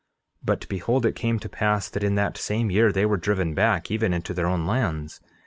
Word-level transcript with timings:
11:29 0.39 0.45
But 0.45 0.67
behold, 0.67 1.05
it 1.05 1.15
came 1.15 1.37
to 1.37 1.47
pass 1.47 1.87
that 1.87 2.03
in 2.03 2.15
that 2.15 2.35
same 2.35 2.71
year 2.71 2.91
they 2.91 3.05
were 3.05 3.17
driven 3.17 3.53
back 3.53 3.91
even 3.91 4.15
into 4.15 4.33
their 4.33 4.47
own 4.47 4.65
lands. 4.65 5.21